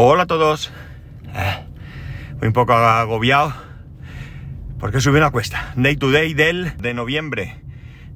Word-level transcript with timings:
Hola 0.00 0.22
a 0.22 0.26
todos. 0.26 0.70
Eh, 1.34 1.66
Voy 2.38 2.46
un 2.46 2.52
poco 2.52 2.72
agobiado 2.72 3.52
porque 4.78 5.00
subí 5.00 5.18
una 5.18 5.32
cuesta. 5.32 5.72
Day 5.74 5.96
to 5.96 6.12
day 6.12 6.34
del 6.34 6.76
de 6.76 6.94
noviembre 6.94 7.56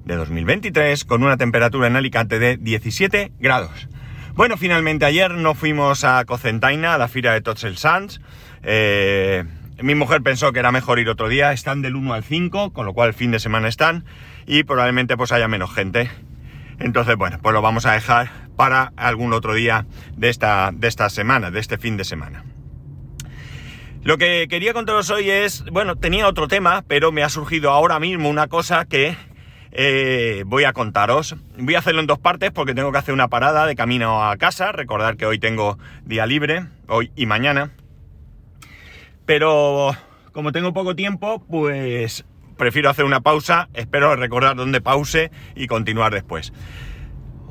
de 0.04 0.14
2023 0.14 1.04
con 1.04 1.24
una 1.24 1.36
temperatura 1.36 1.88
en 1.88 1.96
Alicante 1.96 2.38
de 2.38 2.56
17 2.56 3.32
grados. 3.40 3.88
Bueno, 4.34 4.56
finalmente 4.58 5.06
ayer 5.06 5.32
no 5.32 5.56
fuimos 5.56 6.04
a 6.04 6.24
Cocentaina, 6.24 6.94
a 6.94 6.98
la 6.98 7.08
fila 7.08 7.32
de 7.32 7.40
Tots 7.40 7.64
el 7.64 7.76
Sans. 7.76 8.20
Eh, 8.62 9.42
mi 9.82 9.96
mujer 9.96 10.22
pensó 10.22 10.52
que 10.52 10.60
era 10.60 10.70
mejor 10.70 11.00
ir 11.00 11.08
otro 11.08 11.28
día. 11.28 11.52
Están 11.52 11.82
del 11.82 11.96
1 11.96 12.14
al 12.14 12.22
5, 12.22 12.72
con 12.72 12.86
lo 12.86 12.94
cual 12.94 13.08
el 13.08 13.14
fin 13.14 13.32
de 13.32 13.40
semana 13.40 13.66
están 13.66 14.04
y 14.46 14.62
probablemente 14.62 15.16
pues 15.16 15.32
haya 15.32 15.48
menos 15.48 15.74
gente. 15.74 16.12
Entonces, 16.78 17.16
bueno, 17.16 17.38
pues 17.42 17.52
lo 17.52 17.62
vamos 17.62 17.86
a 17.86 17.92
dejar 17.92 18.30
para 18.56 18.92
algún 18.96 19.32
otro 19.32 19.54
día 19.54 19.86
de 20.16 20.28
esta, 20.28 20.70
de 20.72 20.88
esta 20.88 21.08
semana, 21.10 21.50
de 21.50 21.60
este 21.60 21.78
fin 21.78 21.96
de 21.96 22.04
semana. 22.04 22.44
Lo 24.02 24.18
que 24.18 24.48
quería 24.48 24.72
contaros 24.72 25.10
hoy 25.10 25.30
es, 25.30 25.64
bueno, 25.70 25.94
tenía 25.96 26.26
otro 26.26 26.48
tema, 26.48 26.84
pero 26.88 27.12
me 27.12 27.22
ha 27.22 27.28
surgido 27.28 27.70
ahora 27.70 28.00
mismo 28.00 28.28
una 28.28 28.48
cosa 28.48 28.84
que 28.84 29.16
eh, 29.70 30.42
voy 30.46 30.64
a 30.64 30.72
contaros. 30.72 31.36
Voy 31.56 31.76
a 31.76 31.78
hacerlo 31.78 32.00
en 32.00 32.06
dos 32.06 32.18
partes 32.18 32.50
porque 32.50 32.74
tengo 32.74 32.90
que 32.90 32.98
hacer 32.98 33.14
una 33.14 33.28
parada 33.28 33.64
de 33.64 33.76
camino 33.76 34.28
a 34.28 34.36
casa. 34.36 34.72
Recordar 34.72 35.16
que 35.16 35.24
hoy 35.24 35.38
tengo 35.38 35.78
día 36.04 36.26
libre, 36.26 36.66
hoy 36.88 37.12
y 37.14 37.26
mañana. 37.26 37.70
Pero 39.24 39.96
como 40.32 40.52
tengo 40.52 40.72
poco 40.72 40.96
tiempo, 40.96 41.44
pues 41.48 42.24
prefiero 42.56 42.90
hacer 42.90 43.04
una 43.04 43.20
pausa. 43.20 43.68
Espero 43.74 44.14
recordar 44.16 44.56
dónde 44.56 44.80
pause 44.80 45.30
y 45.54 45.66
continuar 45.66 46.12
después. 46.12 46.52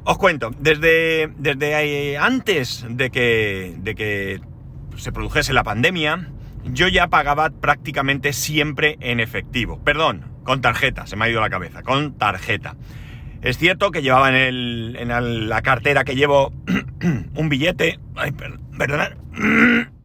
Os 0.03 0.17
cuento, 0.17 0.51
desde, 0.57 1.31
desde 1.37 2.17
antes 2.17 2.85
de 2.89 3.11
que, 3.11 3.75
de 3.77 3.95
que 3.95 4.41
se 4.97 5.11
produjese 5.11 5.53
la 5.53 5.63
pandemia, 5.63 6.29
yo 6.65 6.87
ya 6.87 7.07
pagaba 7.07 7.49
prácticamente 7.49 8.33
siempre 8.33 8.97
en 8.99 9.19
efectivo. 9.19 9.79
Perdón, 9.83 10.25
con 10.43 10.61
tarjeta, 10.61 11.05
se 11.05 11.15
me 11.15 11.25
ha 11.25 11.29
ido 11.29 11.41
la 11.41 11.49
cabeza, 11.49 11.83
con 11.83 12.17
tarjeta. 12.17 12.75
Es 13.41 13.57
cierto 13.57 13.91
que 13.91 14.01
llevaba 14.01 14.29
en, 14.29 14.35
el, 14.35 14.97
en 14.99 15.49
la 15.49 15.61
cartera 15.61 16.03
que 16.03 16.15
llevo 16.15 16.51
un 17.35 17.49
billete. 17.49 17.99
Ay, 18.15 18.31
perdonad. 18.31 19.13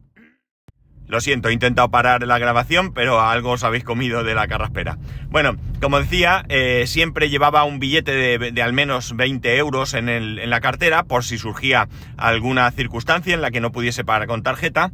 Lo 1.09 1.21
siento, 1.21 1.49
he 1.49 1.53
intentado 1.53 1.89
parar 1.89 2.27
la 2.27 2.39
grabación, 2.39 2.93
pero 2.93 3.21
algo 3.21 3.53
os 3.53 3.63
habéis 3.63 3.85
comido 3.85 4.25
de 4.25 4.35
la 4.35 4.49
carraspera. 4.49 4.99
Bueno, 5.29 5.57
como 5.81 6.01
decía, 6.01 6.45
eh, 6.49 6.85
siempre 6.87 7.31
llevaba 7.31 7.65
un 7.65 7.79
billete 7.79 8.39
de, 8.39 8.63
al 8.63 8.73
menos 8.73 9.15
20 9.15 9.57
euros 9.57 9.95
en 9.95 10.51
la 10.51 10.61
cartera 10.61 11.05
por 11.05 11.25
si 11.25 11.39
surgía 11.39 11.89
alguna 12.17 12.71
circunstancia 12.73 13.35
en 13.35 13.41
la 13.41 13.51
que 13.53 13.61
no 13.61 13.71
pudiese 13.71 14.05
pagar 14.05 14.27
con 14.27 14.43
tarjeta. 14.43 14.91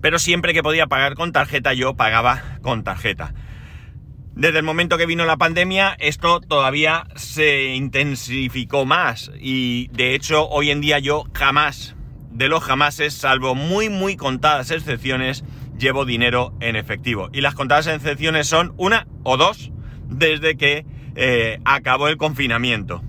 Pero 0.00 0.18
siempre 0.18 0.54
que 0.54 0.62
podía 0.62 0.86
pagar 0.86 1.14
con 1.14 1.32
tarjeta, 1.32 1.74
yo 1.74 1.94
pagaba 1.94 2.42
con 2.62 2.84
tarjeta. 2.84 3.34
Desde 4.38 4.58
el 4.58 4.64
momento 4.64 4.96
que 4.96 5.06
vino 5.06 5.24
la 5.24 5.36
pandemia, 5.36 5.96
esto 5.98 6.40
todavía 6.40 7.08
se 7.16 7.74
intensificó 7.74 8.86
más. 8.86 9.32
Y 9.40 9.88
de 9.88 10.14
hecho, 10.14 10.48
hoy 10.48 10.70
en 10.70 10.80
día 10.80 11.00
yo 11.00 11.24
jamás 11.34 11.96
de 12.38 12.48
los 12.48 12.62
jamases, 12.62 13.14
salvo 13.14 13.56
muy 13.56 13.88
muy 13.90 14.16
contadas 14.16 14.70
excepciones, 14.70 15.44
llevo 15.76 16.04
dinero 16.04 16.54
en 16.60 16.76
efectivo. 16.76 17.30
Y 17.32 17.40
las 17.40 17.54
contadas 17.54 17.88
excepciones 17.88 18.46
son 18.46 18.74
una 18.76 19.08
o 19.24 19.36
dos 19.36 19.72
desde 20.08 20.56
que 20.56 20.86
eh, 21.16 21.58
acabó 21.64 22.06
el 22.06 22.16
confinamiento. 22.16 23.02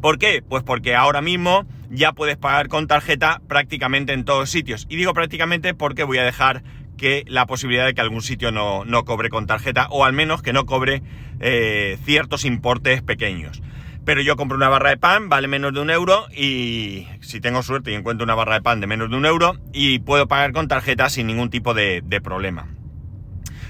¿Por 0.00 0.18
qué? 0.18 0.42
Pues 0.48 0.62
porque 0.62 0.94
ahora 0.94 1.20
mismo 1.20 1.66
ya 1.90 2.12
puedes 2.12 2.36
pagar 2.36 2.68
con 2.68 2.86
tarjeta 2.86 3.42
prácticamente 3.48 4.12
en 4.12 4.24
todos 4.24 4.48
sitios. 4.48 4.86
Y 4.88 4.94
digo 4.94 5.12
prácticamente 5.12 5.74
porque 5.74 6.04
voy 6.04 6.18
a 6.18 6.24
dejar 6.24 6.62
que 6.96 7.24
la 7.26 7.46
posibilidad 7.46 7.84
de 7.84 7.94
que 7.94 8.00
algún 8.00 8.22
sitio 8.22 8.52
no, 8.52 8.84
no 8.84 9.04
cobre 9.04 9.28
con 9.28 9.46
tarjeta 9.46 9.88
o 9.90 10.04
al 10.04 10.12
menos 10.12 10.40
que 10.40 10.52
no 10.52 10.66
cobre 10.66 11.02
eh, 11.40 11.98
ciertos 12.04 12.44
importes 12.44 13.02
pequeños 13.02 13.60
pero 14.08 14.22
yo 14.22 14.36
compro 14.36 14.56
una 14.56 14.70
barra 14.70 14.88
de 14.88 14.96
pan, 14.96 15.28
vale 15.28 15.48
menos 15.48 15.74
de 15.74 15.80
un 15.80 15.90
euro 15.90 16.28
y 16.34 17.06
si 17.20 17.42
tengo 17.42 17.62
suerte 17.62 17.92
y 17.92 17.94
encuentro 17.94 18.24
una 18.24 18.34
barra 18.34 18.54
de 18.54 18.62
pan 18.62 18.80
de 18.80 18.86
menos 18.86 19.10
de 19.10 19.16
un 19.16 19.26
euro 19.26 19.58
y 19.74 19.98
puedo 19.98 20.26
pagar 20.26 20.54
con 20.54 20.66
tarjeta 20.66 21.10
sin 21.10 21.26
ningún 21.26 21.50
tipo 21.50 21.74
de, 21.74 22.02
de 22.02 22.22
problema. 22.22 22.68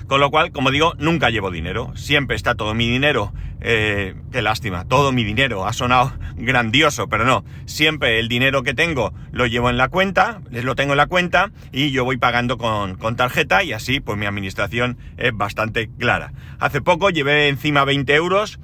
Con 0.06 0.20
lo 0.20 0.30
cual, 0.30 0.52
como 0.52 0.70
digo, 0.70 0.94
nunca 0.96 1.30
llevo 1.30 1.50
dinero. 1.50 1.92
Siempre 1.96 2.36
está 2.36 2.54
todo 2.54 2.72
mi 2.72 2.88
dinero. 2.88 3.32
Eh, 3.60 4.14
qué 4.30 4.40
lástima, 4.40 4.84
todo 4.84 5.10
mi 5.10 5.24
dinero. 5.24 5.66
Ha 5.66 5.72
sonado 5.72 6.12
grandioso, 6.36 7.08
pero 7.08 7.24
no. 7.24 7.44
Siempre 7.66 8.20
el 8.20 8.28
dinero 8.28 8.62
que 8.62 8.74
tengo 8.74 9.12
lo 9.32 9.46
llevo 9.48 9.70
en 9.70 9.76
la 9.76 9.88
cuenta, 9.88 10.40
les 10.52 10.64
lo 10.64 10.76
tengo 10.76 10.92
en 10.92 10.98
la 10.98 11.08
cuenta 11.08 11.50
y 11.72 11.90
yo 11.90 12.04
voy 12.04 12.16
pagando 12.16 12.58
con, 12.58 12.94
con 12.94 13.16
tarjeta 13.16 13.64
y 13.64 13.72
así 13.72 13.98
pues 13.98 14.16
mi 14.16 14.26
administración 14.26 14.98
es 15.16 15.36
bastante 15.36 15.90
clara. 15.98 16.32
Hace 16.60 16.80
poco 16.80 17.10
llevé 17.10 17.48
encima 17.48 17.84
20 17.84 18.14
euros 18.14 18.60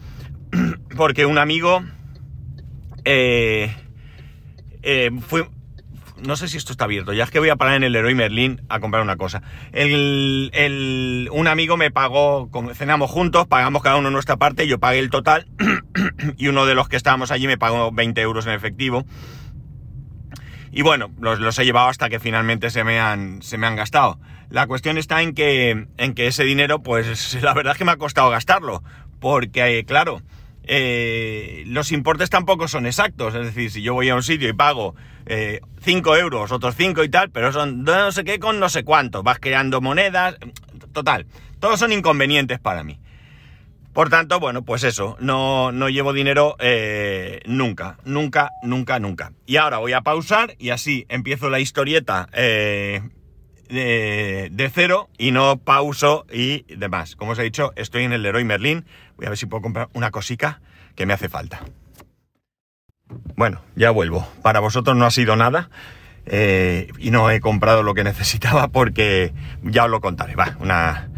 porque 0.95 1.27
un 1.27 1.39
amigo 1.39 1.83
eh, 3.05 3.75
eh, 4.83 5.11
fue... 5.27 5.49
No 6.23 6.37
sé 6.37 6.49
si 6.49 6.57
esto 6.57 6.73
está 6.73 6.85
abierto, 6.85 7.13
ya 7.13 7.25
es 7.25 7.31
que 7.31 7.41
voy 7.41 7.51
a 7.51 7.57
parar 7.57 7.75
en 7.75 7.83
el 7.83 7.93
Leroy 7.93 8.15
Merlin 8.15 8.63
a 8.69 8.81
comprar 8.81 9.03
una 9.03 9.17
cosa. 9.17 9.43
El, 9.73 11.29
un 11.33 11.49
amigo 11.49 11.77
me 11.77 11.91
pagó, 11.91 12.49
cenamos 12.73 13.11
juntos, 13.11 13.47
pagamos 13.47 13.83
cada 13.83 13.97
uno 13.97 14.11
nuestra 14.11 14.37
parte, 14.37 14.67
yo 14.67 14.79
pagué 14.79 15.01
el 15.01 15.11
total 15.11 15.49
y 16.39 16.49
uno 16.49 16.67
de 16.67 16.75
los 16.75 16.89
que 16.89 16.97
estábamos 16.97 17.31
allí 17.31 17.47
me 17.47 17.59
pagó 17.59 17.91
20 17.93 18.21
euros 18.23 18.47
en 18.47 18.53
efectivo. 18.53 19.05
Y 20.71 20.83
bueno, 20.83 21.11
los, 21.21 21.41
los, 21.41 21.59
he 21.59 21.65
llevado 21.65 21.89
hasta 21.89 22.09
que 22.09 22.21
finalmente 22.21 22.71
se 22.71 22.85
me 22.85 23.01
han, 23.01 23.43
se 23.43 23.59
me 23.59 23.67
han 23.67 23.77
gastado. 23.77 24.19
La 24.51 24.67
cuestión 24.67 24.99
está 24.99 25.21
en 25.21 25.35
que, 25.35 25.89
en 25.97 26.15
que 26.15 26.27
ese 26.29 26.45
dinero, 26.45 26.83
pues 26.83 27.35
la 27.43 27.55
verdad 27.55 27.73
es 27.73 27.79
que 27.79 27.85
me 27.85 27.93
ha 27.93 27.97
costado 27.97 28.31
gastarlo. 28.31 28.83
Porque, 29.21 29.85
claro, 29.87 30.23
eh, 30.67 31.65
los 31.67 31.93
importes 31.93 32.31
tampoco 32.31 32.69
son 32.69 32.87
exactos. 32.87 33.35
Es 33.35 33.47
decir, 33.47 33.71
si 33.71 33.83
yo 33.83 33.95
voy 33.95 34.09
a 34.09 34.15
un 34.15 34.23
sitio 34.23 34.49
y 34.49 34.53
pago 34.53 34.95
5 35.27 36.17
eh, 36.17 36.21
euros, 36.21 36.53
otros 36.53 36.75
5 36.77 37.05
y 37.05 37.09
tal, 37.09 37.31
pero 37.31 37.53
son 37.53 37.85
no 37.85 38.13
sé 38.13 38.25
qué 38.25 38.39
con 38.39 38.61
no 38.61 38.69
sé 38.69 38.85
cuánto. 38.85 39.23
Vas 39.23 39.39
creando 39.39 39.81
monedas. 39.81 40.37
Total, 40.93 41.27
todos 41.61 41.79
son 41.79 41.93
inconvenientes 41.93 42.59
para 42.59 42.85
mí. 42.85 42.99
Por 43.93 44.11
tanto, 44.11 44.41
bueno, 44.41 44.65
pues 44.65 44.83
eso, 44.83 45.17
no, 45.21 45.71
no 45.71 45.89
llevo 45.89 46.13
dinero 46.13 46.57
eh, 46.59 47.41
nunca, 47.47 47.99
nunca, 48.05 48.51
nunca, 48.65 48.99
nunca. 48.99 49.33
Y 49.47 49.57
ahora 49.57 49.79
voy 49.79 49.93
a 49.93 50.01
pausar 50.01 50.57
y 50.59 50.71
así 50.71 51.07
empiezo 51.09 51.49
la 51.49 51.61
historieta 51.61 52.29
de, 53.69 54.71
cero 54.73 55.09
y 55.19 55.33
no 55.33 55.57
pauso 55.59 56.27
y 56.33 56.63
demás. 56.75 57.17
Como 57.17 57.33
os 57.33 57.39
he 57.39 57.43
dicho, 57.43 57.73
estoy 57.77 58.05
en 58.05 58.13
el 58.13 58.23
Leroy 58.23 58.45
Merlin. 58.45 58.85
Voy 59.17 59.27
a 59.27 59.31
ver 59.31 59.39
si 59.39 59.47
puedo 59.47 59.63
comprar 59.63 59.89
una 59.93 60.11
cosica 60.11 60.61
que 60.95 61.07
me 61.07 61.13
hace 61.13 61.29
falta. 61.29 61.61
Bueno, 63.37 63.61
ya 63.77 63.91
vuelvo. 63.91 64.27
Para 64.43 64.61
vosotros 64.61 64.97
no 64.97 65.07
ha 65.07 65.11
sido 65.11 65.37
nada. 65.37 65.71
Eh, 66.27 66.91
y 66.99 67.11
no 67.11 67.31
he 67.31 67.41
comprado 67.41 67.83
lo 67.83 67.95
que 67.95 68.05
necesitaba 68.05 68.69
porque 68.69 69.33
ya 69.63 69.85
os 69.85 69.91
lo 69.91 70.01
contaré. 70.01 70.37
Va, 70.37 70.57
una, 70.61 71.11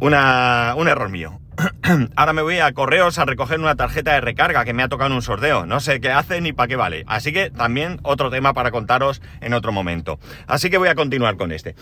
una, 0.00 0.74
un 0.76 0.88
error 0.88 1.08
mío. 1.10 1.40
Ahora 2.16 2.32
me 2.32 2.42
voy 2.42 2.58
a 2.58 2.72
correos 2.72 3.18
a 3.18 3.24
recoger 3.24 3.60
una 3.60 3.76
tarjeta 3.76 4.12
de 4.12 4.20
recarga 4.20 4.64
que 4.64 4.72
me 4.72 4.82
ha 4.82 4.88
tocado 4.88 5.10
en 5.10 5.16
un 5.16 5.22
sorteo. 5.22 5.66
No 5.66 5.80
sé 5.80 6.00
qué 6.00 6.10
hace 6.10 6.40
ni 6.40 6.52
para 6.52 6.68
qué 6.68 6.76
vale. 6.76 7.04
Así 7.06 7.32
que 7.32 7.50
también 7.50 7.98
otro 8.02 8.30
tema 8.30 8.52
para 8.52 8.70
contaros 8.70 9.22
en 9.40 9.54
otro 9.54 9.72
momento. 9.72 10.18
Así 10.46 10.70
que 10.70 10.78
voy 10.78 10.88
a 10.88 10.94
continuar 10.94 11.36
con 11.36 11.52
este. 11.52 11.74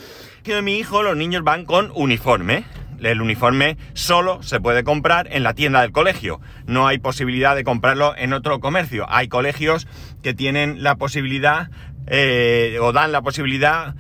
Que 0.43 0.61
mi 0.63 0.79
hijo, 0.79 1.03
los 1.03 1.17
niños 1.17 1.43
van 1.43 1.65
con 1.65 1.91
uniforme. 1.95 2.65
El 3.01 3.21
uniforme 3.21 3.77
solo 3.93 4.43
se 4.43 4.61
puede 4.61 4.85
comprar 4.85 5.29
en 5.31 5.43
la 5.43 5.55
tienda 5.55 5.83
del 5.83 5.93
colegio. 5.93 6.41
No 6.67 6.87
hay 6.87 6.99
posibilidad 6.99 7.55
de 7.55 7.65
comprarlo 7.65 8.15
en 8.17 8.33
otro 8.33 8.61
comercio. 8.61 9.07
Hay 9.09 9.29
colegios 9.29 9.87
que 10.23 10.33
tienen 10.33 10.83
la 10.83 10.95
posibilidad 10.95 11.71
eh, 12.07 12.79
o 12.81 12.93
dan 12.93 13.13
la 13.13 13.23
posibilidad 13.23 13.95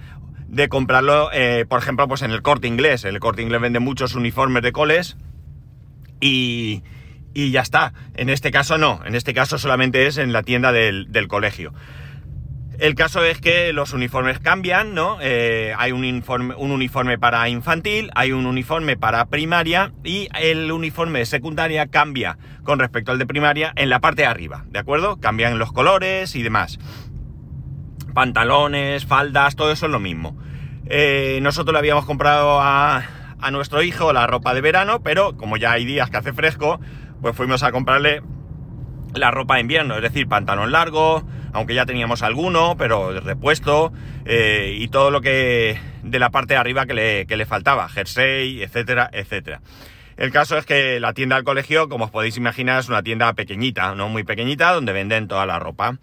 de 0.47 0.69
comprarlo, 0.69 1.31
eh, 1.33 1.67
por 1.69 1.81
ejemplo, 1.81 2.07
pues 2.07 2.23
en 2.23 2.31
el 2.31 2.41
corte 2.41 2.69
inglés. 2.69 3.05
El 3.05 3.19
corte 3.19 3.43
inglés 3.43 3.61
vende 3.61 3.81
muchos 3.81 4.15
uniformes 4.15 4.63
de 4.63 4.73
coles 4.73 5.17
y, 6.25 6.83
ya 7.35 7.61
está. 7.61 7.93
En 8.15 8.31
este 8.31 8.51
caso 8.51 8.79
no, 8.79 9.01
en 9.05 9.15
este 9.15 9.35
caso 9.35 9.59
solamente 9.59 10.07
es 10.07 10.19
en 10.19 10.33
la 10.33 10.43
tienda 10.43 10.73
del, 10.73 11.29
colegio. 11.29 11.73
El 12.79 12.97
caso 12.97 13.23
es 13.23 13.41
que 13.41 13.73
los 13.73 13.93
uniformes 13.93 14.41
cambian, 14.41 14.95
¿no? 14.95 15.19
Eh, 15.21 15.75
hay 15.79 15.93
un 15.93 16.01
uniforme, 16.01 16.57
un 16.57 16.73
uniforme 16.73 17.19
para 17.19 17.49
infantil, 17.49 18.11
hay 18.17 18.33
un 18.33 18.47
uniforme 18.47 18.97
para 18.97 19.27
primaria 19.27 19.93
y 20.03 20.29
el 20.35 20.73
uniforme 20.73 21.21
de 21.21 21.27
secundaria 21.27 21.87
cambia 21.87 22.37
con 22.65 22.81
respecto 22.81 23.13
al 23.13 23.19
de 23.19 23.27
primaria 23.27 23.73
en 23.77 23.91
la 23.91 24.01
parte 24.01 24.23
de 24.23 24.29
arriba, 24.29 24.65
¿de 24.71 24.81
acuerdo? 24.81 25.19
Cambian 25.21 25.57
los 25.59 25.73
colores 25.73 26.35
y 26.35 26.43
demás. 26.43 26.81
Pantalones, 28.13 29.07
faldas, 29.07 29.55
todo 29.55 29.71
eso 29.71 29.87
es 29.87 29.93
lo 29.93 30.01
mismo. 30.01 30.37
Eh, 30.87 31.39
nosotros 31.43 31.73
le 31.73 31.79
habíamos 31.79 32.07
comprado 32.07 32.61
a, 32.61 33.05
a 33.45 33.51
nuestro 33.51 33.83
hijo 33.83 34.15
la 34.15 34.27
ropa 34.27 34.55
de 34.55 34.63
verano, 34.63 35.03
pero 35.03 35.37
como 35.37 35.59
ya 35.59 35.73
hay 35.73 35.85
días 35.85 36.09
que 36.09 36.17
hace 36.17 36.33
fresco, 36.33 36.81
pues 37.21 37.37
fuimos 37.37 37.63
a 37.63 37.73
comprarle 37.73 38.23
la 39.15 39.31
ropa 39.31 39.57
de 39.57 39.61
invierno, 39.61 39.97
es 39.97 40.03
decir, 40.03 40.27
pantalón 40.27 40.73
largo, 40.73 41.23
aunque 41.53 41.75
ya 41.75 41.85
teníamos 41.85 42.23
alguno, 42.23 42.77
pero 42.79 43.21
repuesto, 43.21 43.93
eh, 44.25 44.75
y 44.79 44.89
todo 44.89 45.11
lo 45.11 45.21
que 45.21 45.79
de 46.03 46.19
la 46.19 46.31
parte 46.31 46.55
de 46.55 46.59
arriba 46.59 46.87
que 46.87 46.95
le, 46.95 47.27
que 47.27 47.37
le 47.37 47.45
faltaba, 47.45 47.87
jersey, 47.91 48.63
etcétera, 48.63 49.11
etcétera. 49.13 49.61
El 50.17 50.33
caso 50.33 50.57
es 50.57 50.65
que 50.65 50.99
la 50.99 51.13
tienda 51.13 51.37
del 51.37 51.45
colegio, 51.45 51.91
como 51.91 52.07
os 52.07 52.11
podéis 52.11 52.39
imaginar, 52.39 52.81
es 52.81 52.89
una 52.89 53.03
tienda 53.03 53.31
pequeñita, 53.35 53.95
no 53.95 54.09
muy 54.09 54.25
pequeñita, 54.25 54.73
donde 54.73 54.95
venden 54.95 55.29
toda 55.29 55.45
la 55.45 55.59
ropa. 55.59 55.99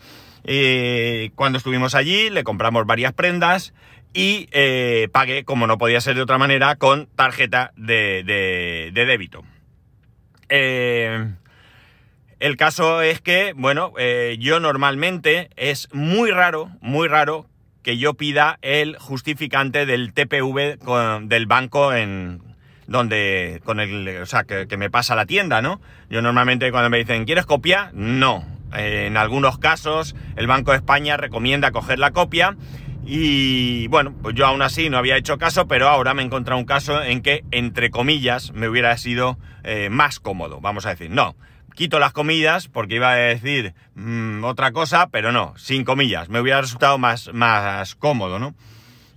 Y 0.45 1.29
cuando 1.31 1.57
estuvimos 1.57 1.95
allí, 1.95 2.29
le 2.29 2.43
compramos 2.43 2.85
varias 2.85 3.13
prendas 3.13 3.73
y 4.13 4.49
eh, 4.51 5.07
pagué, 5.11 5.43
como 5.43 5.67
no 5.67 5.77
podía 5.77 6.01
ser 6.01 6.15
de 6.15 6.21
otra 6.21 6.37
manera, 6.37 6.75
con 6.75 7.07
tarjeta 7.15 7.71
de, 7.75 8.91
débito. 8.93 9.43
Eh, 10.49 11.33
el 12.39 12.57
caso 12.57 13.01
es 13.01 13.21
que, 13.21 13.53
bueno, 13.55 13.93
eh, 13.97 14.37
yo 14.39 14.59
normalmente 14.59 15.49
es 15.55 15.87
muy 15.93 16.31
raro, 16.31 16.71
muy 16.81 17.07
raro 17.07 17.45
que 17.83 17.97
yo 17.97 18.13
pida 18.15 18.59
el 18.61 18.97
justificante 18.97 19.85
del 19.85 20.13
TPV 20.13 20.77
del 21.23 21.45
banco 21.45 21.93
en, 21.93 22.41
donde, 22.87 23.61
con 23.63 23.79
el, 23.79 24.21
o 24.21 24.25
sea, 24.25 24.43
que, 24.43 24.77
me 24.77 24.89
pasa 24.89 25.15
la 25.15 25.25
tienda, 25.25 25.61
¿no? 25.61 25.81
Yo 26.09 26.21
normalmente 26.21 26.71
cuando 26.71 26.89
me 26.89 26.97
dicen, 26.97 27.25
¿quieres 27.25 27.45
copia? 27.45 27.91
No. 27.93 28.45
en 28.73 29.17
algunos 29.17 29.57
casos, 29.57 30.15
el 30.35 30.47
Banco 30.47 30.71
de 30.71 30.77
España 30.77 31.17
recomienda 31.17 31.71
coger 31.71 31.99
la 31.99 32.11
copia 32.11 32.55
y 33.05 33.87
bueno, 33.87 34.13
pues 34.21 34.35
yo 34.35 34.45
aún 34.45 34.61
así 34.61 34.89
no 34.89 34.97
había 34.97 35.17
hecho 35.17 35.37
caso, 35.37 35.67
pero 35.67 35.89
ahora 35.89 36.13
me 36.13 36.21
he 36.21 36.25
encontrado 36.25 36.59
un 36.59 36.65
caso 36.65 37.01
en 37.01 37.21
que, 37.21 37.43
entre 37.51 37.89
comillas, 37.89 38.51
me 38.53 38.67
hubiera 38.67 38.95
sido 38.97 39.37
eh, 39.63 39.89
más 39.89 40.19
cómodo, 40.19 40.61
vamos 40.61 40.85
a 40.85 40.89
decir. 40.89 41.09
No, 41.09 41.35
quito 41.73 41.99
las 41.99 42.13
comillas 42.13 42.67
porque 42.67 42.95
iba 42.95 43.11
a 43.11 43.15
decir 43.15 43.73
mm, 43.95 44.43
otra 44.43 44.71
cosa, 44.71 45.07
pero 45.07 45.31
no, 45.31 45.53
sin 45.57 45.83
comillas, 45.83 46.29
me 46.29 46.39
hubiera 46.39 46.61
resultado 46.61 46.97
más, 46.97 47.31
más 47.33 47.95
cómodo, 47.95 48.39
¿no? 48.39 48.53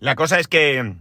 La 0.01 0.17
cosa 0.17 0.39
es 0.39 0.49
que 0.49 0.95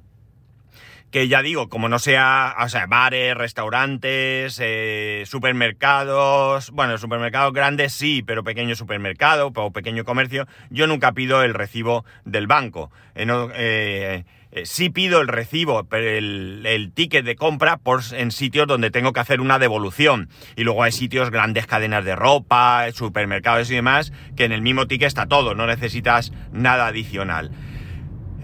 que 1.14 1.28
ya 1.28 1.44
digo, 1.44 1.70
como 1.70 1.90
no 1.90 2.00
sea, 2.00 2.56
o 2.60 2.68
sea, 2.70 2.88
bares, 2.88 3.38
restaurantes, 3.38 4.60
eh, 4.60 5.24
supermercados, 5.28 6.72
bueno, 6.72 6.98
supermercados 6.98 7.54
grandes 7.54 7.94
sí, 7.94 8.24
pero 8.26 8.44
pequeño 8.44 8.76
supermercado 8.76 9.52
o 9.54 9.72
pequeño 9.72 10.06
comercio, 10.06 10.48
yo 10.72 10.88
nunca 10.88 11.12
pido 11.12 11.44
el 11.44 11.54
recibo 11.54 12.04
del 12.26 12.48
banco. 12.48 12.92
Eh, 13.14 14.24
eh, 14.52 14.66
sí 14.66 14.90
pido 14.90 15.22
el 15.22 15.28
recibo, 15.28 15.84
pero 15.84 16.10
el, 16.10 16.92
ticket 16.96 17.24
de 17.24 17.36
compra 17.36 17.78
por, 17.78 18.02
en 18.14 18.32
sitios 18.32 18.66
donde 18.66 18.90
tengo 18.90 19.14
que 19.14 19.20
hacer 19.20 19.40
una 19.40 19.60
devolución. 19.60 20.30
Y 20.56 20.64
luego 20.64 20.82
hay 20.82 20.92
sitios, 20.92 21.30
grandes 21.30 21.68
cadenas 21.68 22.06
de 22.06 22.16
ropa, 22.16 22.92
supermercados 22.92 23.70
y 23.70 23.76
demás, 23.76 24.12
que 24.36 24.46
en 24.46 24.52
el 24.52 24.64
mismo 24.64 24.88
ticket 24.88 25.10
está 25.10 25.28
todo, 25.28 25.54
no 25.54 25.68
necesitas 25.68 26.34
nada 26.52 26.88
adicional. 26.88 27.52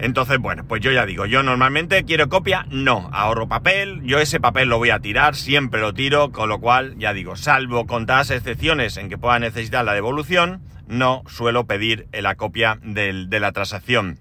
Entonces, 0.00 0.38
bueno, 0.38 0.64
pues 0.66 0.80
yo 0.80 0.90
ya 0.90 1.04
digo, 1.04 1.26
yo 1.26 1.42
normalmente 1.42 2.04
quiero 2.04 2.30
copia, 2.30 2.64
no, 2.70 3.10
ahorro 3.12 3.48
papel, 3.48 4.00
yo 4.02 4.18
ese 4.18 4.40
papel 4.40 4.68
lo 4.68 4.78
voy 4.78 4.88
a 4.88 5.00
tirar, 5.00 5.36
siempre 5.36 5.82
lo 5.82 5.92
tiro, 5.92 6.32
con 6.32 6.48
lo 6.48 6.58
cual, 6.58 6.96
ya 6.96 7.12
digo, 7.12 7.36
salvo 7.36 7.86
contadas 7.86 8.30
excepciones 8.30 8.96
en 8.96 9.10
que 9.10 9.18
pueda 9.18 9.38
necesitar 9.38 9.84
la 9.84 9.92
devolución, 9.92 10.62
no 10.88 11.22
suelo 11.26 11.66
pedir 11.66 12.08
la 12.12 12.34
copia 12.36 12.78
de 12.82 13.12
la 13.28 13.52
transacción 13.52 14.18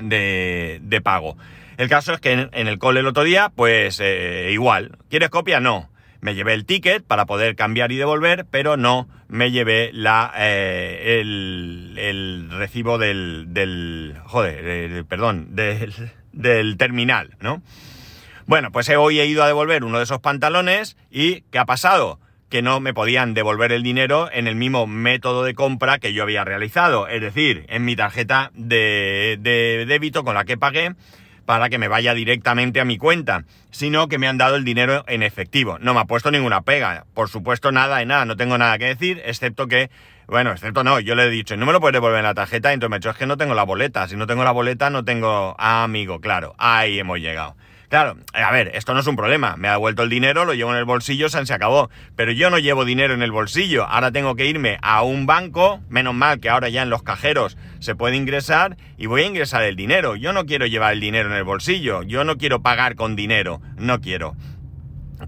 de, 0.00 1.00
pago. 1.04 1.36
El 1.76 1.90
caso 1.90 2.14
es 2.14 2.20
que 2.20 2.32
en, 2.32 2.50
el 2.52 2.78
cole 2.78 3.00
el 3.00 3.06
otro 3.06 3.22
día, 3.22 3.52
pues 3.54 4.00
eh, 4.00 4.48
igual, 4.50 4.96
¿quieres 5.10 5.28
copia? 5.28 5.60
No 5.60 5.90
me 6.26 6.34
llevé 6.34 6.54
el 6.54 6.64
ticket 6.64 7.04
para 7.04 7.24
poder 7.24 7.54
cambiar 7.54 7.92
y 7.92 7.96
devolver, 7.96 8.46
pero 8.50 8.76
no 8.76 9.06
me 9.28 9.52
llevé 9.52 9.92
la, 9.92 10.32
eh, 10.36 11.20
el, 11.20 12.48
recibo 12.50 12.98
del, 12.98 13.54
del 13.54 14.16
joder, 14.24 15.04
perdón, 15.04 15.54
del, 15.54 15.94
del 16.32 16.76
terminal, 16.78 17.36
¿no? 17.40 17.62
Bueno, 18.44 18.72
pues 18.72 18.88
hoy 18.88 19.20
he 19.20 19.26
ido 19.26 19.44
a 19.44 19.46
devolver 19.46 19.84
uno 19.84 19.98
de 19.98 20.02
esos 20.02 20.18
pantalones 20.18 20.96
y 21.12 21.42
¿qué 21.52 21.60
ha 21.60 21.64
pasado? 21.64 22.18
Que 22.48 22.60
no 22.60 22.80
me 22.80 22.92
podían 22.92 23.32
devolver 23.32 23.70
el 23.70 23.84
dinero 23.84 24.28
en 24.32 24.48
el 24.48 24.56
mismo 24.56 24.88
método 24.88 25.44
de 25.44 25.54
compra 25.54 26.00
que 26.00 26.12
yo 26.12 26.24
había 26.24 26.44
realizado, 26.44 27.06
es 27.06 27.20
decir, 27.20 27.66
en 27.68 27.84
mi 27.84 27.94
tarjeta 27.94 28.50
de, 28.52 29.38
de 29.38 29.86
débito 29.86 30.24
con 30.24 30.34
la 30.34 30.44
que 30.44 30.56
pagué 30.56 30.96
para 31.46 31.70
que 31.70 31.78
me 31.78 31.88
vaya 31.88 32.12
directamente 32.12 32.80
a 32.80 32.84
mi 32.84 32.98
cuenta, 32.98 33.44
sino 33.70 34.08
que 34.08 34.18
me 34.18 34.28
han 34.28 34.36
dado 34.36 34.56
el 34.56 34.64
dinero 34.64 35.04
en 35.08 35.22
efectivo. 35.22 35.78
No 35.78 35.94
me 35.94 36.00
ha 36.00 36.04
puesto 36.04 36.30
ninguna 36.30 36.62
pega, 36.62 37.06
por 37.14 37.28
supuesto 37.28 37.72
nada 37.72 37.98
de 37.98 38.06
nada, 38.06 38.24
no 38.24 38.36
tengo 38.36 38.58
nada 38.58 38.76
que 38.78 38.86
decir, 38.86 39.22
excepto 39.24 39.68
que, 39.68 39.90
bueno, 40.26 40.50
excepto 40.50 40.84
no, 40.84 41.00
yo 41.00 41.14
le 41.14 41.24
he 41.24 41.30
dicho, 41.30 41.56
no 41.56 41.64
me 41.64 41.72
lo 41.72 41.80
puedes 41.80 41.94
devolver 41.94 42.18
en 42.18 42.24
la 42.24 42.34
tarjeta, 42.34 42.72
entonces 42.72 42.90
me 42.90 42.96
ha 42.96 42.98
dicho, 42.98 43.10
es 43.10 43.16
que 43.16 43.26
no 43.26 43.36
tengo 43.36 43.54
la 43.54 43.62
boleta, 43.62 44.06
si 44.08 44.16
no 44.16 44.26
tengo 44.26 44.44
la 44.44 44.50
boleta 44.50 44.90
no 44.90 45.04
tengo, 45.04 45.54
ah, 45.58 45.84
amigo, 45.84 46.20
claro, 46.20 46.54
ahí 46.58 46.98
hemos 46.98 47.20
llegado. 47.20 47.54
Claro, 47.88 48.16
a 48.32 48.50
ver, 48.50 48.72
esto 48.74 48.94
no 48.94 49.00
es 49.00 49.06
un 49.06 49.16
problema. 49.16 49.56
Me 49.56 49.68
ha 49.68 49.72
devuelto 49.72 50.02
el 50.02 50.10
dinero, 50.10 50.44
lo 50.44 50.54
llevo 50.54 50.72
en 50.72 50.78
el 50.78 50.84
bolsillo, 50.84 51.28
se 51.28 51.54
acabó. 51.54 51.88
Pero 52.16 52.32
yo 52.32 52.50
no 52.50 52.58
llevo 52.58 52.84
dinero 52.84 53.14
en 53.14 53.22
el 53.22 53.30
bolsillo. 53.30 53.84
Ahora 53.84 54.10
tengo 54.10 54.34
que 54.34 54.46
irme 54.46 54.78
a 54.82 55.02
un 55.02 55.26
banco, 55.26 55.80
menos 55.88 56.14
mal 56.14 56.40
que 56.40 56.48
ahora 56.48 56.68
ya 56.68 56.82
en 56.82 56.90
los 56.90 57.02
cajeros 57.02 57.56
se 57.78 57.94
puede 57.94 58.16
ingresar 58.16 58.76
y 58.96 59.06
voy 59.06 59.22
a 59.22 59.26
ingresar 59.26 59.62
el 59.62 59.76
dinero. 59.76 60.16
Yo 60.16 60.32
no 60.32 60.46
quiero 60.46 60.66
llevar 60.66 60.94
el 60.94 61.00
dinero 61.00 61.30
en 61.30 61.36
el 61.36 61.44
bolsillo. 61.44 62.02
Yo 62.02 62.24
no 62.24 62.36
quiero 62.36 62.60
pagar 62.60 62.96
con 62.96 63.14
dinero. 63.14 63.60
No 63.76 64.00
quiero. 64.00 64.34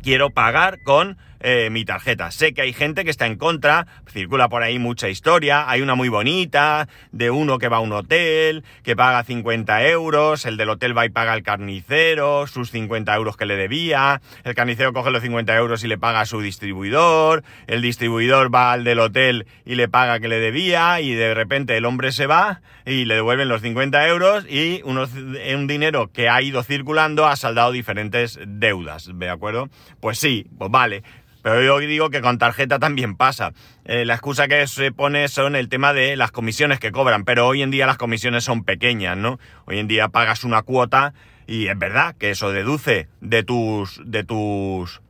Quiero 0.03 0.31
pagar 0.31 0.83
con 0.83 1.17
eh, 1.41 1.71
mi 1.71 1.85
tarjeta. 1.85 2.31
Sé 2.31 2.55
que 2.55 2.63
hay 2.63 2.73
gente 2.73 3.05
que 3.05 3.11
está 3.11 3.27
en 3.27 3.37
contra, 3.37 3.87
circula 4.11 4.49
por 4.49 4.63
ahí 4.63 4.79
mucha 4.79 5.09
historia, 5.09 5.69
hay 5.69 5.83
una 5.83 5.95
muy 5.95 6.09
bonita 6.09 6.89
de 7.13 7.31
uno 7.31 7.59
que 7.59 7.69
va 7.69 7.79
a 7.79 7.81
un 7.81 7.93
hotel, 7.93 8.65
que 8.83 8.97
paga 8.97 9.23
50 9.25 9.87
euros, 9.89 10.45
el 10.45 10.57
del 10.57 10.71
hotel 10.71 10.97
va 10.97 11.07
y 11.07 11.11
paga 11.11 11.33
al 11.33 11.43
carnicero 11.43 12.47
sus 12.47 12.71
50 12.71 13.15
euros 13.15 13.37
que 13.37 13.47
le 13.47 13.57
debía, 13.57 14.21
el 14.45 14.55
carnicero 14.55 14.93
coge 14.93 15.11
los 15.11 15.23
50 15.23 15.57
euros 15.57 15.85
y 15.85 15.89
le 15.89 15.99
paga 15.99 16.21
a 16.21 16.27
su 16.27 16.41
distribuidor, 16.41 17.45
el 17.67 17.83
distribuidor 17.83 18.55
va 18.55 18.73
al 18.73 18.85
del 18.85 18.99
hotel 18.99 19.47
y 19.65 19.75
le 19.75 19.89
paga 19.89 20.21
que 20.21 20.29
le 20.29 20.41
debía 20.41 21.01
y 21.01 21.15
de 21.15 21.35
repente 21.35 21.77
el 21.77 21.85
hombre 21.85 22.13
se 22.13 22.27
va 22.27 22.61
y 22.85 23.05
le 23.05 23.15
devuelven 23.15 23.49
los 23.49 23.63
50 23.63 24.09
euros 24.09 24.47
y 24.49 24.81
unos, 24.85 25.11
un 25.13 25.67
dinero 25.67 26.11
que 26.13 26.29
ha 26.29 26.41
ido 26.43 26.63
circulando 26.63 27.27
ha 27.27 27.37
saldado 27.37 27.73
diferentes 27.73 28.39
deudas, 28.47 29.11
¿de 29.13 29.29
acuerdo? 29.29 29.69
Pues 30.01 30.19
sí, 30.19 30.47
pues 30.59 30.71
vale. 30.71 31.03
Pero 31.49 31.63
yo 31.63 31.79
digo 31.79 32.11
que 32.11 32.21
con 32.21 32.37
tarjeta 32.37 32.79
también 32.79 33.17
pasa. 33.17 33.55
Eh, 33.87 34.05
la 34.05 34.13
excusa 34.13 34.49
que 34.49 34.67
se 34.67 34.93
pone 34.93 35.29
son 35.29 35.57
el 35.57 35.71
tema 35.71 35.95
de 35.95 36.15
las 36.15 36.31
comisiones 36.31 36.79
que 36.79 36.93
cobran, 36.93 37.25
pero 37.25 37.47
hoy 37.47 37.63
en 37.63 37.71
día 37.71 37.87
las 37.87 37.97
comisiones 37.97 38.45
son 38.45 38.65
pequeñas, 38.65 39.17
¿no? 39.17 39.41
Hoy 39.65 39.79
en 39.79 39.89
día 39.89 40.09
pagas 40.09 40.45
una 40.45 40.61
cuota 40.61 41.15
y 41.47 41.69
es 41.69 41.79
verdad 41.79 42.15
que 42.19 42.29
eso 42.29 42.53
deduce 42.53 43.09
de 43.23 43.45
tus, 43.45 43.99
de 44.05 44.25
tus, 44.25 45.01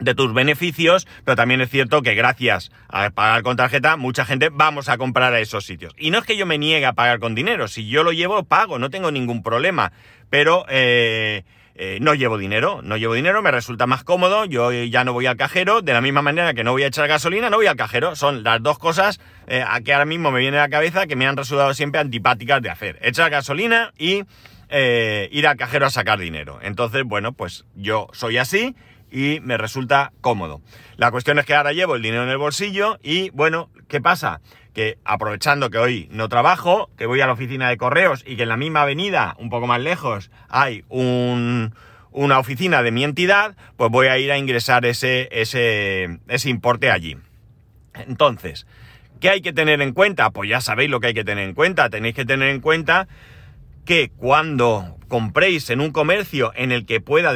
de 0.00 0.14
tus 0.14 0.34
beneficios, 0.34 1.08
pero 1.24 1.34
también 1.34 1.62
es 1.62 1.70
cierto 1.70 2.02
que 2.02 2.14
gracias 2.14 2.70
a 2.88 3.08
pagar 3.08 3.42
con 3.42 3.56
tarjeta, 3.56 3.96
mucha 3.96 4.26
gente 4.26 4.50
vamos 4.52 4.90
a 4.90 4.98
comprar 4.98 5.32
a 5.32 5.40
esos 5.40 5.64
sitios. 5.64 5.94
Y 5.96 6.10
no 6.10 6.18
es 6.18 6.24
que 6.24 6.36
yo 6.36 6.44
me 6.44 6.58
niegue 6.58 6.84
a 6.84 6.92
pagar 6.92 7.20
con 7.20 7.34
dinero, 7.34 7.68
si 7.68 7.88
yo 7.88 8.02
lo 8.02 8.12
llevo, 8.12 8.44
pago, 8.44 8.78
no 8.78 8.90
tengo 8.90 9.10
ningún 9.10 9.42
problema. 9.42 9.92
Pero 10.28 10.66
eh, 10.68 11.44
eh, 11.76 11.98
no 12.00 12.14
llevo 12.14 12.38
dinero, 12.38 12.82
no 12.82 12.96
llevo 12.96 13.14
dinero, 13.14 13.42
me 13.42 13.50
resulta 13.50 13.86
más 13.86 14.04
cómodo, 14.04 14.44
yo 14.44 14.72
ya 14.72 15.02
no 15.02 15.12
voy 15.12 15.26
al 15.26 15.36
cajero, 15.36 15.82
de 15.82 15.92
la 15.92 16.00
misma 16.00 16.22
manera 16.22 16.54
que 16.54 16.62
no 16.62 16.70
voy 16.70 16.84
a 16.84 16.86
echar 16.86 17.08
gasolina, 17.08 17.50
no 17.50 17.56
voy 17.56 17.66
al 17.66 17.76
cajero. 17.76 18.14
Son 18.14 18.44
las 18.44 18.62
dos 18.62 18.78
cosas 18.78 19.20
eh, 19.48 19.64
a 19.66 19.80
que 19.80 19.92
ahora 19.92 20.04
mismo 20.04 20.30
me 20.30 20.40
viene 20.40 20.58
a 20.58 20.62
la 20.62 20.68
cabeza 20.68 21.06
que 21.06 21.16
me 21.16 21.26
han 21.26 21.36
resultado 21.36 21.74
siempre 21.74 22.00
antipáticas 22.00 22.62
de 22.62 22.70
hacer. 22.70 22.98
Echar 23.02 23.30
gasolina 23.30 23.92
y 23.98 24.22
eh, 24.68 25.28
ir 25.32 25.46
al 25.48 25.56
cajero 25.56 25.86
a 25.86 25.90
sacar 25.90 26.18
dinero. 26.20 26.58
Entonces, 26.62 27.02
bueno, 27.04 27.32
pues 27.32 27.64
yo 27.74 28.08
soy 28.12 28.38
así 28.38 28.76
y 29.10 29.40
me 29.42 29.56
resulta 29.56 30.12
cómodo. 30.20 30.60
La 30.96 31.10
cuestión 31.10 31.38
es 31.38 31.44
que 31.44 31.54
ahora 31.54 31.72
llevo 31.72 31.96
el 31.96 32.02
dinero 32.02 32.22
en 32.22 32.30
el 32.30 32.38
bolsillo 32.38 32.98
y, 33.02 33.30
bueno, 33.30 33.70
¿qué 33.88 34.00
pasa? 34.00 34.40
Que 34.74 34.98
aprovechando 35.04 35.70
que 35.70 35.78
hoy 35.78 36.08
no 36.10 36.28
trabajo, 36.28 36.90
que 36.98 37.06
voy 37.06 37.20
a 37.20 37.26
la 37.26 37.32
oficina 37.32 37.68
de 37.68 37.76
correos 37.76 38.24
y 38.26 38.36
que 38.36 38.42
en 38.42 38.48
la 38.50 38.56
misma 38.56 38.82
avenida, 38.82 39.36
un 39.38 39.48
poco 39.48 39.66
más 39.66 39.80
lejos, 39.80 40.30
hay 40.48 40.84
una 40.90 42.38
oficina 42.38 42.82
de 42.82 42.90
mi 42.90 43.04
entidad, 43.04 43.56
pues 43.76 43.90
voy 43.90 44.08
a 44.08 44.18
ir 44.18 44.30
a 44.32 44.36
ingresar 44.36 44.84
ese, 44.84 45.28
ese, 45.32 46.18
ese 46.28 46.50
importe 46.50 46.90
allí. 46.90 47.16
Entonces, 47.94 48.66
¿qué 49.20 49.30
hay 49.30 49.40
que 49.40 49.52
tener 49.52 49.80
en 49.80 49.92
cuenta? 49.92 50.30
Pues 50.30 50.50
ya 50.50 50.60
sabéis 50.60 50.90
lo 50.90 51.00
que 51.00 51.06
hay 51.08 51.14
que 51.14 51.24
tener 51.24 51.48
en 51.48 51.54
cuenta. 51.54 51.88
Tenéis 51.88 52.14
que 52.14 52.24
tener 52.24 52.48
en 52.48 52.60
cuenta 52.60 53.06
que 53.84 54.10
cuando 54.10 54.96
compréis 55.08 55.70
en 55.70 55.80
un 55.80 55.92
comercio 55.92 56.52
en 56.56 56.72
el 56.72 56.86
que 56.86 57.00
pueda, 57.00 57.32